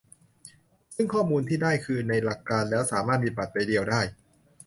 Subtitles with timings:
[0.95, 4.01] ซึ่งข้อมูลที่ได้คือในหลักการแล้วสามารถมีบัตรใบเดียวได้